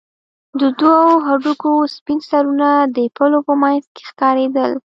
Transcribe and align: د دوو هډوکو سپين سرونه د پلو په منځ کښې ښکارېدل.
د 0.59 0.61
دوو 0.79 1.09
هډوکو 1.27 1.71
سپين 1.95 2.19
سرونه 2.29 2.69
د 2.95 2.99
پلو 3.15 3.39
په 3.47 3.53
منځ 3.61 3.83
کښې 3.95 4.03
ښکارېدل. 4.09 4.71